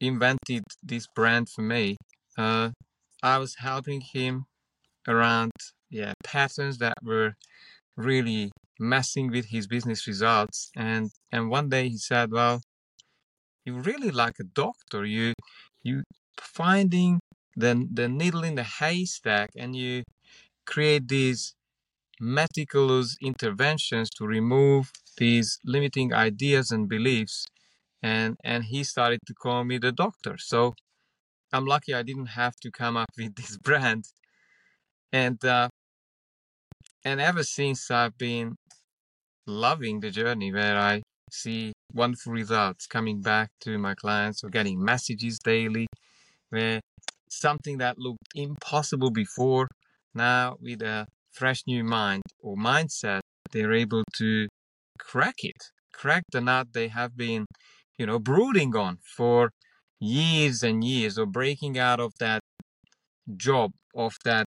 invented 0.00 0.64
this 0.82 1.06
brand 1.14 1.48
for 1.48 1.62
me. 1.62 1.96
Uh, 2.38 2.70
I 3.22 3.38
was 3.38 3.56
helping 3.56 4.02
him 4.02 4.46
around 5.08 5.52
yeah 5.90 6.14
patterns 6.24 6.78
that 6.78 6.96
were 7.02 7.34
really 7.96 8.52
messing 8.80 9.30
with 9.30 9.46
his 9.46 9.66
business 9.68 10.06
results. 10.08 10.70
And 10.76 11.10
and 11.32 11.50
one 11.50 11.68
day 11.70 11.88
he 11.90 11.98
said, 11.98 12.32
"Well, 12.32 12.62
you 13.64 13.74
really 13.80 14.10
like 14.10 14.38
a 14.40 14.44
doctor. 14.44 15.04
You 15.04 15.34
you 15.82 16.02
finding 16.40 17.20
the 17.56 17.86
the 17.92 18.08
needle 18.08 18.44
in 18.44 18.54
the 18.54 18.64
haystack, 18.64 19.50
and 19.56 19.74
you 19.76 20.02
create 20.66 21.08
these 21.08 21.54
meticulous 22.20 23.16
interventions 23.22 24.10
to 24.10 24.26
remove 24.26 24.92
these 25.18 25.58
limiting 25.64 26.12
ideas 26.14 26.70
and 26.72 26.88
beliefs." 26.88 27.46
And 28.02 28.36
and 28.44 28.64
he 28.64 28.84
started 28.84 29.20
to 29.26 29.34
call 29.34 29.64
me 29.64 29.78
the 29.78 29.92
doctor. 29.92 30.36
So 30.38 30.74
I'm 31.52 31.66
lucky 31.66 31.94
I 31.94 32.02
didn't 32.02 32.26
have 32.40 32.56
to 32.62 32.70
come 32.70 32.96
up 32.96 33.10
with 33.18 33.34
this 33.34 33.56
brand. 33.56 34.04
And 35.12 35.44
uh, 35.44 35.68
and 37.04 37.20
ever 37.20 37.42
since 37.42 37.90
I've 37.90 38.16
been 38.18 38.56
loving 39.46 40.00
the 40.00 40.10
journey 40.10 40.52
where 40.52 40.78
I 40.78 41.02
see 41.30 41.72
wonderful 41.92 42.32
results 42.32 42.86
coming 42.86 43.20
back 43.20 43.48
to 43.62 43.78
my 43.78 43.94
clients 43.94 44.44
or 44.44 44.50
getting 44.50 44.82
messages 44.82 45.38
daily 45.38 45.86
where 46.50 46.80
something 47.30 47.78
that 47.78 47.98
looked 47.98 48.28
impossible 48.34 49.10
before 49.10 49.68
now 50.14 50.56
with 50.60 50.82
a 50.82 51.06
fresh 51.32 51.62
new 51.66 51.84
mind 51.84 52.22
or 52.40 52.56
mindset 52.56 53.20
they're 53.52 53.72
able 53.72 54.02
to 54.14 54.48
crack 54.98 55.36
it 55.42 55.56
crack 55.92 56.22
the 56.32 56.40
nut 56.40 56.68
they 56.72 56.88
have 56.88 57.16
been 57.16 57.44
you 58.00 58.06
know 58.06 58.18
brooding 58.18 58.74
on 58.74 58.98
for 59.16 59.52
years 60.00 60.62
and 60.62 60.82
years 60.82 61.18
or 61.18 61.26
breaking 61.26 61.78
out 61.78 62.00
of 62.00 62.12
that 62.18 62.40
job 63.36 63.72
of 63.94 64.14
that 64.24 64.46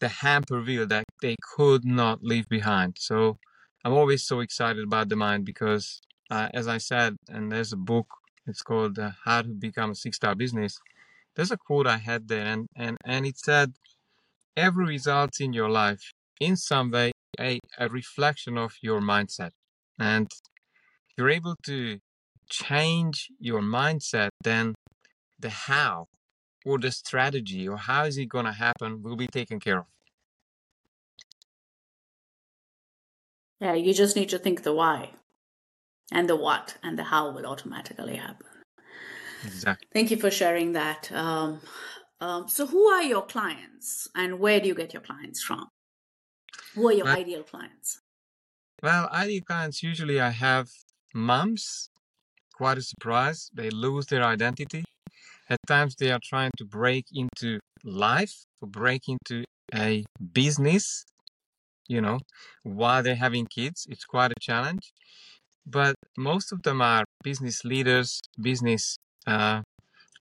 the 0.00 0.08
hamper 0.08 0.60
wheel 0.62 0.86
that 0.86 1.04
they 1.20 1.34
could 1.54 1.84
not 1.84 2.22
leave 2.22 2.48
behind. 2.48 2.96
So 2.98 3.38
i'm 3.84 3.94
always 4.00 4.22
so 4.30 4.36
excited 4.46 4.84
about 4.84 5.08
the 5.08 5.16
mind 5.16 5.44
because 5.44 5.86
uh, 6.30 6.48
as 6.54 6.66
i 6.76 6.78
said 6.78 7.10
and 7.28 7.50
there's 7.50 7.72
a 7.72 7.82
book 7.92 8.08
it's 8.46 8.62
called 8.62 8.96
uh, 8.98 9.10
how 9.24 9.42
to 9.42 9.48
become 9.68 9.90
a 9.90 9.94
six 10.04 10.16
star 10.16 10.34
business. 10.36 10.72
There's 11.34 11.54
a 11.56 11.62
quote 11.66 11.88
i 11.96 11.98
had 12.10 12.28
there 12.28 12.46
and 12.52 12.62
and 12.76 12.96
and 13.04 13.26
it 13.30 13.38
said 13.48 13.68
every 14.56 14.86
result 14.96 15.32
in 15.40 15.52
your 15.52 15.70
life 15.82 16.04
in 16.46 16.54
some 16.56 16.88
way 16.92 17.10
a, 17.40 17.58
a 17.78 17.88
reflection 17.88 18.54
of 18.58 18.72
your 18.82 19.00
mindset. 19.00 19.52
And 19.98 20.28
you're 21.16 21.30
able 21.30 21.56
to 21.70 21.98
change 22.52 23.28
your 23.40 23.62
mindset, 23.62 24.28
then 24.44 24.74
the 25.38 25.50
how 25.50 26.06
or 26.64 26.78
the 26.78 26.92
strategy 26.92 27.66
or 27.66 27.76
how 27.76 28.04
is 28.04 28.18
it 28.18 28.26
going 28.26 28.44
to 28.44 28.52
happen 28.52 29.02
will 29.02 29.16
be 29.16 29.26
taken 29.26 29.58
care 29.58 29.78
of. 29.78 29.86
Yeah, 33.60 33.74
you 33.74 33.94
just 33.94 34.16
need 34.16 34.28
to 34.28 34.38
think 34.38 34.62
the 34.62 34.72
why 34.72 35.10
and 36.12 36.28
the 36.28 36.36
what 36.36 36.76
and 36.82 36.98
the 36.98 37.04
how 37.04 37.32
will 37.32 37.46
automatically 37.46 38.16
happen. 38.16 38.46
Exactly. 39.44 39.88
Thank 39.92 40.10
you 40.10 40.16
for 40.18 40.30
sharing 40.30 40.72
that. 40.72 41.10
Um, 41.12 41.60
um, 42.20 42.48
so, 42.48 42.66
who 42.66 42.86
are 42.86 43.02
your 43.02 43.22
clients 43.22 44.08
and 44.14 44.38
where 44.38 44.60
do 44.60 44.68
you 44.68 44.74
get 44.74 44.92
your 44.92 45.02
clients 45.02 45.42
from? 45.42 45.68
Who 46.74 46.88
are 46.88 46.92
your 46.92 47.08
ideal 47.08 47.42
clients? 47.42 48.00
Well, 48.82 49.08
ideal 49.12 49.42
clients 49.42 49.82
usually 49.82 50.20
I 50.20 50.30
have 50.30 50.68
moms 51.14 51.90
quite 52.62 52.78
a 52.78 52.88
surprise. 52.94 53.50
They 53.52 53.70
lose 53.70 54.06
their 54.06 54.22
identity. 54.22 54.84
At 55.50 55.58
times, 55.66 55.96
they 55.96 56.12
are 56.12 56.20
trying 56.32 56.52
to 56.58 56.64
break 56.64 57.06
into 57.12 57.58
life 57.82 58.34
or 58.60 58.68
break 58.68 59.02
into 59.08 59.42
a 59.74 60.04
business, 60.40 60.84
you 61.88 62.00
know, 62.00 62.18
while 62.62 63.02
they're 63.02 63.24
having 63.26 63.46
kids. 63.46 63.78
It's 63.90 64.04
quite 64.04 64.30
a 64.30 64.40
challenge. 64.48 64.84
But 65.66 65.96
most 66.16 66.52
of 66.52 66.62
them 66.62 66.80
are 66.80 67.04
business 67.24 67.64
leaders, 67.64 68.20
business 68.40 68.96
uh, 69.26 69.62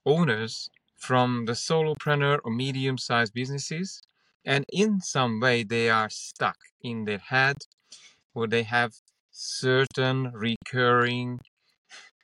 owners 0.03 0.67
from 0.97 1.45
the 1.45 1.57
solopreneur 1.67 2.39
or 2.43 2.51
medium 2.51 2.97
sized 2.97 3.33
businesses. 3.35 4.01
And 4.43 4.65
in 4.73 4.99
some 5.01 5.39
way, 5.39 5.57
they 5.61 5.91
are 5.91 6.09
stuck 6.09 6.57
in 6.81 7.05
their 7.05 7.23
head 7.33 7.57
or 8.33 8.47
they 8.47 8.63
have 8.63 8.93
certain 9.29 10.31
recurring 10.33 11.39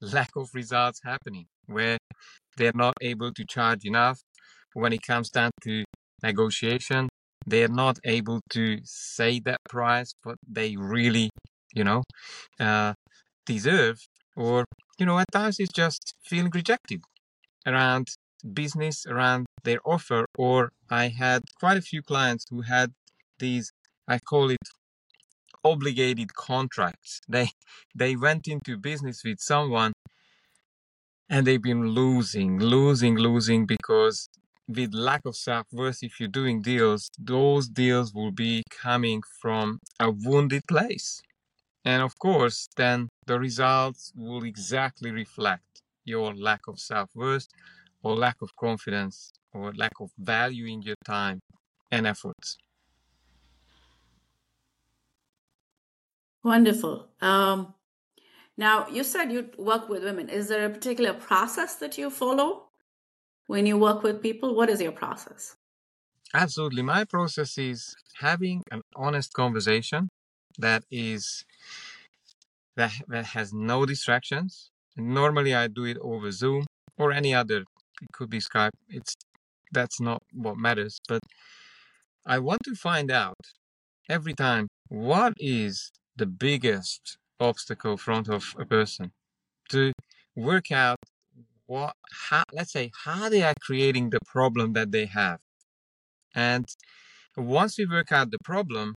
lack 0.02 0.30
of 0.36 0.50
results 0.54 1.02
happening 1.04 1.46
where 1.68 1.98
they're 2.58 2.72
not 2.76 2.94
able 3.02 3.34
to 3.34 3.46
charge 3.46 3.86
enough. 3.86 4.22
When 4.74 4.94
it 4.94 5.02
comes 5.02 5.30
down 5.30 5.52
to 5.64 5.84
negotiation 6.24 7.10
they're 7.46 7.70
not 7.70 7.98
able 8.04 8.42
to 8.50 8.80
say 8.84 9.40
that 9.40 9.60
price 9.70 10.14
what 10.24 10.38
they 10.48 10.76
really 10.76 11.30
you 11.74 11.84
know 11.84 12.04
uh, 12.60 12.94
deserve 13.46 13.98
or 14.36 14.66
you 15.00 15.06
know 15.06 15.20
at 15.20 15.32
times 15.32 15.60
it's 15.60 15.72
just 15.74 16.14
feeling 16.26 16.52
rejected 16.54 17.02
around 17.66 18.08
business 18.54 19.06
around 19.08 19.46
their 19.64 19.80
offer 19.86 20.26
or 20.38 20.72
i 20.90 21.08
had 21.08 21.42
quite 21.60 21.78
a 21.78 21.82
few 21.82 22.02
clients 22.02 22.46
who 22.50 22.62
had 22.62 22.94
these 23.40 23.72
i 24.08 24.20
call 24.20 24.50
it 24.50 24.66
obligated 25.72 26.34
contracts. 26.34 27.20
They 27.28 27.50
they 27.96 28.16
went 28.16 28.48
into 28.48 28.78
business 28.78 29.24
with 29.24 29.40
someone 29.40 29.94
and 31.30 31.46
they've 31.46 31.62
been 31.62 31.88
losing, 31.90 32.60
losing, 32.60 33.16
losing 33.18 33.66
because 33.66 34.30
with 34.68 34.94
lack 34.94 35.22
of 35.26 35.36
self-worth, 35.36 36.00
if 36.02 36.20
you're 36.20 36.30
doing 36.30 36.62
deals, 36.62 37.10
those 37.18 37.68
deals 37.68 38.14
will 38.14 38.32
be 38.32 38.64
coming 38.70 39.22
from 39.42 39.80
a 40.00 40.12
wounded 40.12 40.64
place. 40.68 41.22
And 41.86 42.02
of 42.02 42.18
course, 42.20 42.68
then 42.76 43.08
the 43.26 43.40
results 43.40 44.12
will 44.16 44.44
exactly 44.44 45.12
reflect 45.12 45.82
your 46.04 46.34
lack 46.34 46.68
of 46.68 46.80
self-worth 46.80 47.48
or 48.04 48.16
lack 48.16 48.42
of 48.42 48.56
confidence 48.56 49.32
or 49.54 49.74
lack 49.74 49.94
of 50.00 50.12
value 50.18 50.66
in 50.66 50.82
your 50.82 50.96
time 51.06 51.40
and 51.92 52.06
efforts. 52.06 52.58
Wonderful. 56.48 57.10
Um, 57.20 57.74
now, 58.56 58.88
you 58.88 59.04
said 59.04 59.34
you 59.34 59.50
work 59.58 59.90
with 59.90 60.06
women. 60.06 60.30
Is 60.30 60.48
there 60.48 60.66
a 60.66 60.70
particular 60.70 61.14
process 61.14 61.76
that 61.76 61.98
you 61.98 62.10
follow 62.10 62.70
when 63.48 63.66
you 63.66 63.78
work 63.78 64.02
with 64.02 64.22
people? 64.22 64.56
What 64.56 64.70
is 64.70 64.80
your 64.82 64.94
process? 64.94 65.58
Absolutely. 66.34 66.84
My 66.84 67.04
process 67.04 67.58
is 67.58 67.94
having 68.22 68.64
an 68.72 68.82
honest 68.96 69.34
conversation 69.34 70.08
that 70.58 70.84
is 70.90 71.44
that, 72.78 72.94
that 73.10 73.26
has 73.26 73.52
no 73.52 73.86
distractions. 73.86 74.70
Normally 74.96 75.54
I 75.54 75.68
do 75.68 75.84
it 75.84 75.98
over 76.02 76.32
Zoom 76.32 76.66
or 76.98 77.12
any 77.12 77.36
other 77.36 77.66
it 78.02 78.12
could 78.14 78.30
be 78.30 78.40
Skype. 78.40 78.72
It's 78.88 79.16
that's 79.74 80.00
not 80.00 80.24
what 80.32 80.56
matters, 80.56 80.98
but 81.10 81.20
I 82.26 82.40
want 82.40 82.62
to 82.64 82.74
find 82.74 83.12
out 83.12 83.36
every 84.08 84.34
time 84.34 84.70
what 84.88 85.34
is 85.40 85.92
the 86.18 86.26
biggest 86.26 87.18
obstacle 87.40 87.92
in 87.94 87.98
front 87.98 88.28
of 88.30 88.56
a 88.60 88.66
person 88.66 89.12
to 89.70 89.94
work 90.36 90.72
out 90.72 90.98
what 91.68 91.94
how 92.28 92.44
let's 92.54 92.72
say 92.72 92.92
how 93.06 93.30
they 93.30 93.44
are 93.44 93.54
creating 93.62 94.10
the 94.10 94.20
problem 94.26 94.74
that 94.74 94.92
they 94.92 95.06
have. 95.06 95.40
And 96.36 96.66
once 97.38 97.78
we 97.78 97.86
work 97.86 98.12
out 98.12 98.32
the 98.32 98.40
problem 98.44 98.96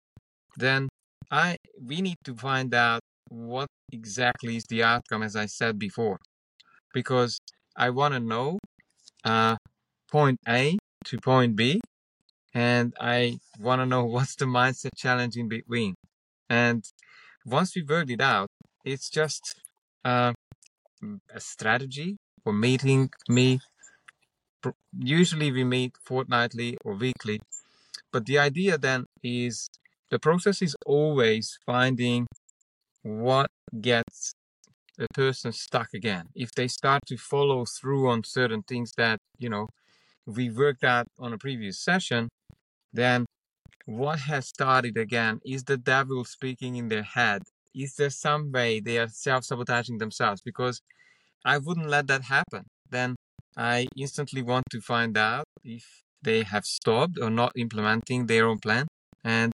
then 0.57 0.89
i 1.31 1.57
we 1.83 2.01
need 2.03 2.17
to 2.25 2.35
find 2.35 2.75
out 2.75 3.01
what 3.29 3.69
exactly 3.93 4.57
is 4.57 4.65
the 4.71 4.83
outcome 4.83 5.23
as 5.23 5.37
i 5.37 5.47
said 5.47 5.79
before. 5.79 6.19
Because 6.95 7.39
i 7.77 7.91
want 7.91 8.15
to 8.15 8.21
know 8.21 8.59
uh, 9.25 9.57
point 10.11 10.39
a 10.49 10.79
to 11.07 11.19
point 11.19 11.57
b 11.57 11.81
and 12.55 12.95
i 13.01 13.39
want 13.61 13.81
to 13.81 13.87
know 13.87 14.05
what's 14.15 14.37
the 14.37 14.47
mindset 14.47 14.97
challenge 14.97 15.37
in 15.37 15.49
between. 15.49 15.95
And 16.51 16.85
once 17.50 17.75
we 17.75 17.83
worked 17.83 18.11
it 18.11 18.21
out, 18.21 18.49
it's 18.85 19.09
just 19.11 19.61
uh, 20.05 20.33
a 21.35 21.40
strategy 21.40 22.17
for 22.45 22.52
meeting 22.52 23.11
me. 23.28 23.61
Usually 24.99 25.52
we 25.52 25.64
meet 25.64 25.93
fortnightly 26.05 26.76
or 26.85 26.95
weekly, 26.95 27.40
but 28.12 28.26
the 28.26 28.38
idea 28.38 28.78
then 28.78 29.07
is 29.23 29.69
the 30.11 30.19
process 30.19 30.62
is 30.62 30.76
always 30.87 31.59
finding 31.67 32.26
what 33.02 33.50
gets 33.81 34.33
a 34.99 35.07
person 35.14 35.52
stuck 35.52 35.95
again. 35.95 36.26
If 36.35 36.52
they 36.52 36.69
start 36.69 37.02
to 37.09 37.17
follow 37.17 37.64
through 37.64 38.09
on 38.11 38.25
certain 38.25 38.62
things 38.62 38.93
that, 38.97 39.19
you 39.38 39.49
know, 39.49 39.69
we 40.26 40.50
worked 40.50 40.85
out 40.85 41.07
on 41.19 41.33
a 41.33 41.38
previous 41.38 41.78
session, 41.81 42.28
then 42.93 43.26
what 43.88 44.18
has 44.18 44.47
started 44.47 44.99
again 44.99 45.40
is 45.47 45.64
the 45.64 45.78
devil 45.78 46.23
speaking 46.23 46.76
in 46.76 46.88
their 46.88 47.02
head. 47.02 47.42
Is 47.75 47.95
there 47.95 48.11
some 48.11 48.52
way 48.52 48.80
they 48.80 48.99
are 48.99 49.09
self 49.09 49.45
sabotaging 49.45 49.97
themselves? 49.97 50.42
Because 50.45 50.83
I 51.42 51.57
wouldn't 51.57 51.88
let 51.88 52.07
that 52.09 52.25
happen. 52.25 52.64
Then 52.90 53.16
I 53.57 53.87
instantly 53.97 54.42
want 54.42 54.66
to 54.73 54.83
find 54.83 55.16
out 55.16 55.47
if 55.64 56.02
they 56.21 56.42
have 56.42 56.66
stopped 56.66 57.18
or 57.18 57.30
not 57.30 57.52
implementing 57.57 58.26
their 58.26 58.47
own 58.47 58.59
plan. 58.59 58.88
And 59.25 59.52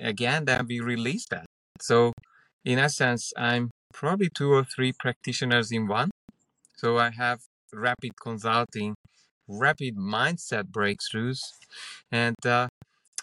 again, 0.00 0.46
then 0.46 0.64
we 0.66 0.80
release 0.80 1.26
that. 1.30 1.44
So, 1.82 2.12
in 2.64 2.78
essence, 2.78 3.30
I'm 3.36 3.70
probably 3.92 4.30
two 4.34 4.54
or 4.54 4.64
three 4.64 4.94
practitioners 4.98 5.70
in 5.70 5.86
one. 5.86 6.10
So 6.76 6.96
I 6.96 7.10
have 7.10 7.40
rapid 7.74 8.12
consulting, 8.22 8.94
rapid 9.46 9.96
mindset 9.96 10.70
breakthroughs, 10.70 11.40
and 12.10 12.36
uh, 12.46 12.68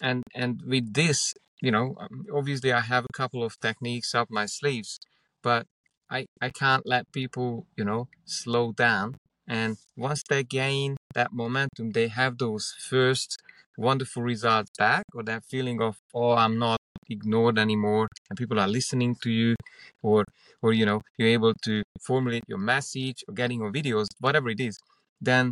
and 0.02 0.24
and 0.36 0.62
with 0.68 0.94
this, 0.94 1.34
you 1.62 1.72
know, 1.72 1.96
um, 2.00 2.26
obviously 2.34 2.72
I 2.74 2.82
have 2.82 3.06
a 3.06 3.14
couple 3.14 3.44
of 3.44 3.60
techniques 3.60 4.14
up 4.16 4.30
my 4.32 4.46
sleeves, 4.46 5.00
but 5.44 5.68
I 6.10 6.26
I 6.42 6.50
can't 6.50 6.86
let 6.86 7.12
people, 7.12 7.68
you 7.78 7.86
know, 7.86 8.08
slow 8.26 8.72
down. 8.74 9.16
And 9.48 9.78
once 9.98 10.24
they 10.30 10.44
gain 10.44 10.98
that 11.16 11.34
momentum, 11.34 11.92
they 11.92 12.08
have 12.08 12.38
those 12.38 12.74
first 12.80 13.38
wonderful 13.78 14.24
results 14.24 14.72
back, 14.78 15.04
or 15.14 15.24
that 15.24 15.44
feeling 15.46 15.82
of 15.82 15.98
oh, 16.14 16.34
I'm 16.34 16.58
not 16.60 16.80
ignored 17.10 17.60
anymore 17.60 18.08
and 18.30 18.38
people 18.38 18.60
are 18.60 18.68
listening 18.68 19.16
to 19.22 19.30
you 19.30 19.54
or 20.02 20.24
or 20.62 20.72
you 20.72 20.86
know 20.86 21.02
you're 21.18 21.28
able 21.28 21.54
to 21.54 21.84
formulate 22.02 22.44
your 22.48 22.58
message 22.58 23.24
or 23.28 23.34
getting 23.34 23.60
your 23.60 23.72
videos 23.72 24.08
whatever 24.20 24.50
it 24.50 24.62
is 24.62 24.78
then 25.20 25.52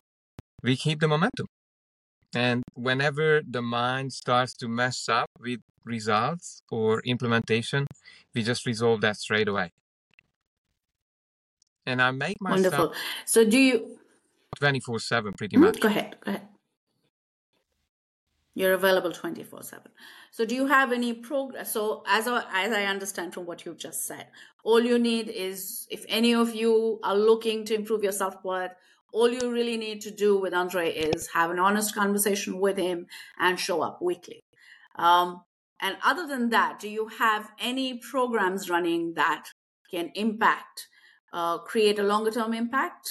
we 0.63 0.75
keep 0.77 0.99
the 0.99 1.07
momentum 1.07 1.47
and 2.35 2.63
whenever 2.75 3.41
the 3.49 3.61
mind 3.61 4.13
starts 4.13 4.53
to 4.53 4.67
mess 4.67 5.09
up 5.09 5.29
with 5.39 5.59
results 5.83 6.61
or 6.71 7.01
implementation 7.01 7.87
we 8.35 8.43
just 8.43 8.65
resolve 8.65 9.01
that 9.01 9.17
straight 9.17 9.47
away 9.47 9.71
and 11.85 12.01
i 12.01 12.11
make 12.11 12.39
myself 12.41 12.73
wonderful 12.73 12.93
so 13.25 13.43
do 13.43 13.57
you 13.57 13.99
24 14.57 14.99
7 14.99 15.33
pretty 15.33 15.57
Mhm, 15.57 15.61
much 15.61 15.79
Go 15.79 15.87
ahead. 15.87 16.17
Go 16.21 16.31
ahead. 16.31 16.47
You're 18.55 18.73
available 18.73 19.11
24 19.11 19.63
7. 19.63 19.91
So, 20.31 20.43
do 20.43 20.53
you 20.53 20.65
have 20.65 20.91
any 20.91 21.13
progress? 21.13 21.71
So, 21.71 22.03
as, 22.07 22.27
I- 22.27 22.43
as 22.65 22.73
I 22.73 22.85
understand 22.85 23.33
from 23.33 23.45
what 23.45 23.65
you've 23.65 23.77
just 23.77 24.05
said, 24.05 24.27
all 24.63 24.81
you 24.83 24.99
need 24.99 25.29
is 25.29 25.87
if 25.89 26.03
any 26.09 26.33
of 26.35 26.53
you 26.53 26.99
are 27.03 27.15
looking 27.15 27.63
to 27.65 27.75
improve 27.75 28.03
your 28.03 28.11
self 28.11 28.43
worth, 28.43 28.71
all 29.11 29.31
you 29.31 29.51
really 29.51 29.77
need 29.77 30.01
to 30.01 30.11
do 30.11 30.37
with 30.37 30.53
Endre 30.53 30.93
is 30.93 31.29
have 31.33 31.51
an 31.51 31.59
honest 31.59 31.95
conversation 31.95 32.59
with 32.59 32.77
him 32.77 33.07
and 33.39 33.59
show 33.59 33.81
up 33.81 34.01
weekly. 34.01 34.41
Um, 34.95 35.43
and 35.81 35.97
other 36.03 36.27
than 36.27 36.49
that, 36.49 36.79
do 36.79 36.89
you 36.89 37.07
have 37.07 37.51
any 37.59 37.99
programs 37.99 38.69
running 38.69 39.13
that 39.15 39.45
can 39.89 40.11
impact, 40.15 40.87
uh, 41.33 41.59
create 41.59 41.99
a 41.99 42.03
longer 42.03 42.31
term 42.31 42.53
impact? 42.53 43.09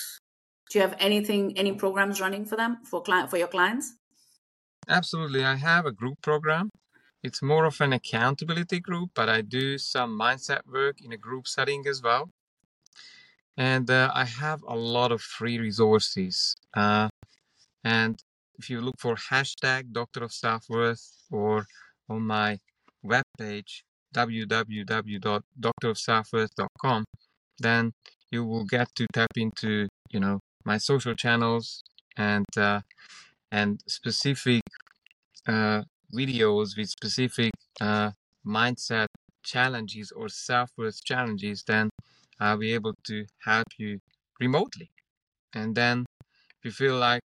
Do 0.70 0.78
you 0.78 0.82
have 0.82 0.96
anything, 0.98 1.56
any 1.56 1.72
programs 1.72 2.20
running 2.20 2.44
for 2.44 2.56
them 2.56 2.78
for 2.84 3.00
client 3.02 3.30
for 3.30 3.38
your 3.38 3.48
clients? 3.48 3.94
absolutely 4.88 5.44
i 5.44 5.54
have 5.54 5.84
a 5.84 5.92
group 5.92 6.20
program 6.22 6.70
it's 7.22 7.42
more 7.42 7.64
of 7.66 7.80
an 7.80 7.92
accountability 7.92 8.80
group 8.80 9.10
but 9.14 9.28
i 9.28 9.40
do 9.40 9.76
some 9.76 10.18
mindset 10.18 10.60
work 10.66 10.96
in 11.04 11.12
a 11.12 11.16
group 11.16 11.46
setting 11.46 11.86
as 11.86 12.02
well 12.02 12.30
and 13.58 13.90
uh, 13.90 14.10
I 14.14 14.24
have 14.24 14.62
a 14.68 14.76
lot 14.76 15.10
of 15.10 15.20
free 15.20 15.58
resources. 15.58 16.54
Uh, 16.74 17.08
and 17.82 18.22
if 18.56 18.70
you 18.70 18.80
look 18.80 18.94
for 19.00 19.16
hashtag 19.16 19.90
Doctor 19.92 20.22
of 20.22 20.30
Self 20.32 20.66
Worth 20.70 21.04
or 21.30 21.66
on 22.08 22.22
my 22.22 22.58
webpage 23.04 23.82
www.doctorofselfworth.com, 24.14 27.04
then 27.58 27.92
you 28.30 28.44
will 28.44 28.64
get 28.64 28.94
to 28.94 29.06
tap 29.12 29.32
into 29.36 29.88
you 30.10 30.20
know 30.20 30.38
my 30.64 30.78
social 30.78 31.14
channels 31.14 31.82
and 32.16 32.46
uh, 32.56 32.80
and 33.50 33.82
specific 33.86 34.62
uh, 35.46 35.82
videos 36.14 36.74
with 36.76 36.88
specific 36.88 37.50
uh, 37.80 38.10
mindset 38.46 39.06
challenges 39.44 40.12
or 40.12 40.28
self 40.28 40.70
worth 40.78 41.02
challenges. 41.04 41.64
Then 41.66 41.90
I'll 42.40 42.58
be 42.58 42.72
able 42.74 42.94
to 43.06 43.26
help 43.44 43.66
you 43.78 44.00
remotely. 44.40 44.90
And 45.54 45.74
then 45.76 46.06
if 46.58 46.64
you 46.64 46.70
feel 46.72 46.96
like 46.98 47.22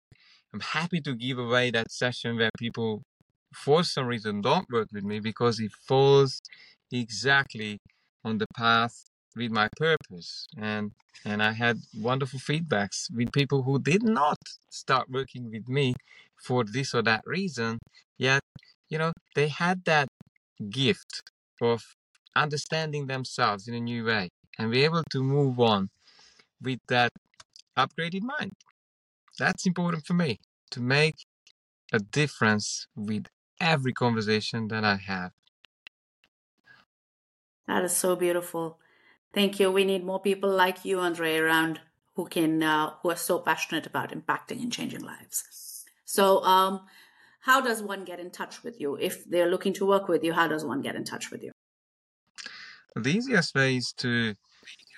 I'm 0.52 0.60
happy 0.60 1.00
to 1.02 1.14
give 1.14 1.38
away 1.38 1.70
that 1.70 1.90
session 1.92 2.36
where 2.36 2.50
people 2.58 3.02
for 3.54 3.84
some 3.84 4.06
reason 4.06 4.40
don't 4.40 4.66
work 4.70 4.88
with 4.92 5.04
me 5.04 5.20
because 5.20 5.60
it 5.60 5.72
falls 5.88 6.40
exactly 6.92 7.78
on 8.24 8.38
the 8.38 8.46
path 8.56 9.04
with 9.36 9.50
my 9.50 9.68
purpose 9.76 10.46
and 10.58 10.92
and 11.24 11.42
I 11.42 11.52
had 11.52 11.78
wonderful 11.98 12.40
feedbacks 12.40 13.10
with 13.14 13.32
people 13.32 13.62
who 13.62 13.78
did 13.78 14.02
not 14.02 14.38
start 14.70 15.10
working 15.10 15.50
with 15.50 15.68
me 15.68 15.94
for 16.46 16.64
this 16.64 16.94
or 16.94 17.02
that 17.02 17.22
reason 17.26 17.78
yet 18.18 18.42
you 18.88 18.98
know 18.98 19.12
they 19.34 19.48
had 19.48 19.84
that 19.84 20.08
gift 20.70 21.22
of 21.62 21.82
understanding 22.36 23.06
themselves 23.06 23.68
in 23.68 23.74
a 23.74 23.80
new 23.80 24.04
way 24.04 24.28
and 24.58 24.70
be 24.70 24.84
able 24.84 25.02
to 25.10 25.22
move 25.22 25.58
on 25.60 25.88
with 26.60 26.80
that 26.88 27.10
upgraded 27.76 28.22
mind. 28.22 28.52
That's 29.38 29.66
important 29.66 30.06
for 30.06 30.14
me 30.14 30.38
to 30.70 30.80
make 30.80 31.16
a 31.92 31.98
difference 31.98 32.86
with 32.94 33.26
every 33.60 33.92
conversation 33.92 34.68
that 34.68 34.84
I 34.84 34.96
have. 34.96 35.32
That 37.66 37.84
is 37.84 37.96
so 37.96 38.16
beautiful. 38.16 38.78
Thank 39.32 39.58
you. 39.60 39.70
We 39.70 39.84
need 39.84 40.04
more 40.04 40.20
people 40.20 40.50
like 40.50 40.84
you, 40.84 40.98
Endre, 40.98 41.40
around 41.40 41.80
who 42.16 42.26
can 42.26 42.62
uh, 42.62 42.90
who 43.02 43.10
are 43.10 43.16
so 43.16 43.38
passionate 43.38 43.86
about 43.86 44.10
impacting 44.10 44.62
and 44.62 44.72
changing 44.72 45.02
lives. 45.02 45.84
So, 46.04 46.42
um, 46.44 46.86
how 47.40 47.60
does 47.60 47.82
one 47.82 48.04
get 48.04 48.20
in 48.20 48.30
touch 48.30 48.62
with 48.62 48.80
you 48.80 48.96
if 48.96 49.24
they're 49.24 49.48
looking 49.48 49.72
to 49.74 49.86
work 49.86 50.08
with 50.08 50.22
you? 50.22 50.32
How 50.32 50.48
does 50.48 50.64
one 50.64 50.82
get 50.82 50.96
in 50.96 51.04
touch 51.04 51.30
with 51.30 51.42
you? 51.42 51.51
The 52.94 53.10
easiest 53.10 53.54
way 53.54 53.76
is 53.76 53.94
to 53.98 54.34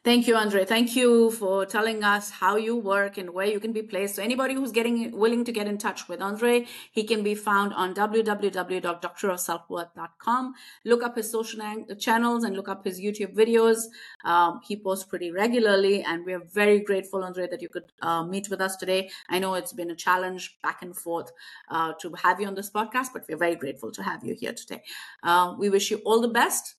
Thank 0.03 0.27
you, 0.27 0.33
Endre. 0.33 0.67
Thank 0.67 0.95
you 0.95 1.29
for 1.29 1.63
telling 1.63 2.03
us 2.03 2.31
how 2.31 2.55
you 2.55 2.75
work 2.75 3.19
and 3.19 3.35
where 3.35 3.45
you 3.45 3.59
can 3.59 3.71
be 3.71 3.83
placed. 3.83 4.15
So 4.15 4.23
anybody 4.23 4.55
who's 4.55 4.71
getting 4.71 5.15
willing 5.15 5.45
to 5.45 5.51
get 5.51 5.67
in 5.67 5.77
touch 5.77 6.09
with 6.09 6.21
Endre, 6.21 6.65
he 6.91 7.03
can 7.03 7.21
be 7.21 7.35
found 7.35 7.71
on 7.75 7.93
www.doctorofselfworth.com. 7.93 10.55
Look 10.85 11.03
up 11.03 11.17
his 11.17 11.31
social 11.31 11.61
channels 11.99 12.43
and 12.43 12.55
look 12.55 12.67
up 12.67 12.83
his 12.83 12.99
YouTube 12.99 13.35
videos. 13.35 13.83
Um, 14.25 14.61
he 14.63 14.75
posts 14.75 15.05
pretty 15.05 15.31
regularly, 15.31 16.01
and 16.01 16.25
we're 16.25 16.43
very 16.51 16.79
grateful, 16.79 17.19
Endre, 17.19 17.47
that 17.51 17.61
you 17.61 17.69
could 17.69 17.91
uh, 18.01 18.23
meet 18.23 18.49
with 18.49 18.59
us 18.59 18.77
today. 18.77 19.11
I 19.29 19.37
know 19.37 19.53
it's 19.53 19.73
been 19.73 19.91
a 19.91 19.95
challenge 19.95 20.57
back 20.63 20.81
and 20.81 20.97
forth 20.97 21.31
uh, 21.69 21.93
to 22.01 22.11
have 22.23 22.41
you 22.41 22.47
on 22.47 22.55
this 22.55 22.71
podcast, 22.71 23.09
but 23.13 23.25
we're 23.29 23.37
very 23.37 23.55
grateful 23.55 23.91
to 23.91 24.01
have 24.01 24.23
you 24.23 24.33
here 24.33 24.53
today. 24.53 24.81
Uh, 25.21 25.53
we 25.59 25.69
wish 25.69 25.91
you 25.91 26.01
all 26.05 26.21
the 26.21 26.27
best 26.27 26.73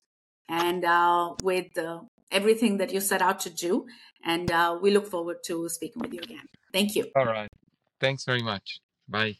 and 0.48 0.84
uh, 0.84 1.34
with 1.42 1.76
uh, 1.78 2.00
everything 2.32 2.78
that 2.78 2.92
you 2.92 3.00
set 3.00 3.22
out 3.22 3.40
to 3.40 3.50
do. 3.50 3.86
And 4.24 4.50
uh, 4.50 4.78
we 4.80 4.90
look 4.90 5.06
forward 5.06 5.38
to 5.46 5.68
speaking 5.68 6.02
with 6.02 6.12
you 6.12 6.20
again. 6.20 6.46
Thank 6.72 6.96
you. 6.96 7.06
All 7.14 7.26
right. 7.26 7.50
Thanks 8.00 8.24
very 8.24 8.42
much. 8.42 8.80
Bye. 9.08 9.36